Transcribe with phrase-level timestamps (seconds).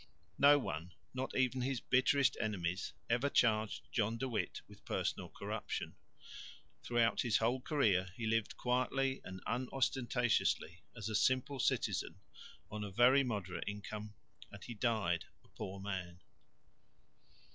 [0.39, 5.95] No one, not even his bitterest enemies, ever charged John de Witt with personal corruption.
[6.81, 12.19] Throughout his whole career he lived quietly and unostentatiously, as a simple citizen,
[12.71, 14.15] on a very moderate income,
[14.51, 16.19] and he died a poor man.